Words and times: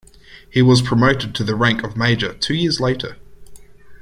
He 0.49 0.63
was 0.63 0.81
promoted 0.81 1.35
to 1.35 1.43
the 1.43 1.53
rank 1.53 1.83
of 1.83 1.95
major 1.95 2.33
two 2.33 2.55
years 2.55 2.79
later. 2.79 3.17